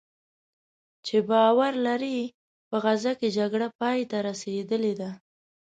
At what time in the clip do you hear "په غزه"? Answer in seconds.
2.69-3.13